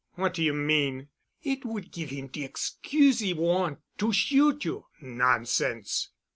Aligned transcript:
"What 0.15 0.33
do 0.33 0.41
you 0.41 0.55
mean?" 0.55 1.09
"It 1.43 1.63
would 1.63 1.91
give 1.91 2.09
him 2.09 2.25
de 2.29 2.43
excuse 2.43 3.19
he 3.19 3.35
want' 3.35 3.81
to 3.99 4.11
shoot 4.11 4.65
you——" 4.65 4.87
"Nonsense." 4.99 6.09